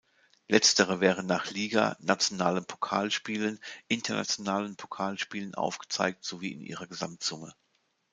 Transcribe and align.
Letztere 0.47 0.99
werden 0.99 1.27
nach 1.27 1.51
Liga, 1.51 1.95
nationalen 1.99 2.65
Pokalspielen 2.65 3.57
und 3.57 3.61
internationalen 3.87 4.75
Pokalspielen 4.75 5.53
aufgezeigt 5.53 6.25
sowie 6.25 6.53
in 6.53 6.61
ihrer 6.63 6.87
Gesamtsumme. 6.87 7.53